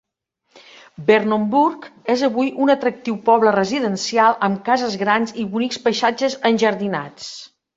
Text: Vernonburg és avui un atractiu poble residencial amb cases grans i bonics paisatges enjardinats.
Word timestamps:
Vernonburg 1.09 1.85
és 2.13 2.23
avui 2.29 2.49
un 2.65 2.73
atractiu 2.75 3.19
poble 3.29 3.53
residencial 3.57 4.39
amb 4.49 4.61
cases 4.71 4.97
grans 5.03 5.35
i 5.45 5.49
bonics 5.53 5.83
paisatges 5.85 6.39
enjardinats. 6.53 7.31